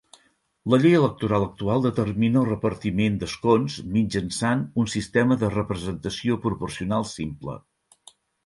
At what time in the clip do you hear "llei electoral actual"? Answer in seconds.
0.83-1.83